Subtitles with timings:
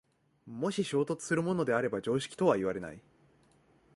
[0.47, 2.99] もし衝突するものであれば常識とはいわれない。